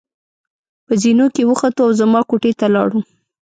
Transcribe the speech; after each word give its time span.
په 0.85 0.93
زېنو 1.01 1.25
کې 1.35 1.43
وختو 1.49 1.81
او 1.85 1.91
زما 1.99 2.21
کوټې 2.29 2.51
ته 2.59 2.65
ولاړو. 2.67 2.99